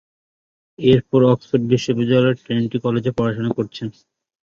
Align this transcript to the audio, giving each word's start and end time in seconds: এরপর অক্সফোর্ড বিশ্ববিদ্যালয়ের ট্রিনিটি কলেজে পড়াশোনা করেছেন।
এরপর 0.79 1.21
অক্সফোর্ড 1.25 1.63
বিশ্ববিদ্যালয়ের 1.71 2.39
ট্রিনিটি 2.41 2.77
কলেজে 2.85 3.11
পড়াশোনা 3.17 3.51
করেছেন। 3.57 3.87